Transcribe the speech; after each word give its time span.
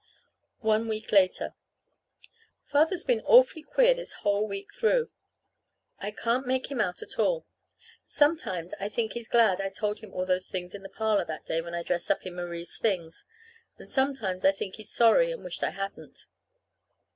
One 0.61 0.87
week 0.87 1.11
later. 1.11 1.53
Father's 2.65 3.03
been 3.03 3.21
awfully 3.21 3.61
queer 3.61 3.93
this 3.93 4.13
whole 4.25 4.47
week 4.47 4.73
through. 4.73 5.11
I 5.99 6.09
can't 6.09 6.47
make 6.47 6.71
him 6.71 6.81
out 6.81 7.03
at 7.03 7.19
all. 7.19 7.45
Sometimes 8.07 8.73
I 8.79 8.89
think 8.89 9.13
he's 9.13 9.27
glad 9.27 9.61
I 9.61 9.69
told 9.69 9.99
him 9.99 10.11
all 10.11 10.25
those 10.25 10.47
things 10.47 10.73
in 10.73 10.81
the 10.81 10.89
parlor 10.89 11.25
that 11.25 11.45
day 11.45 11.61
I 11.61 11.83
dressed 11.83 12.09
up 12.09 12.25
in 12.25 12.33
Marie's 12.33 12.79
things, 12.79 13.25
and 13.77 13.87
sometimes 13.87 14.43
I 14.43 14.53
think 14.53 14.77
he's 14.77 14.89
sorry 14.91 15.31
and 15.31 15.43
wished 15.43 15.61
I 15.63 15.69
hadn't. 15.69 16.25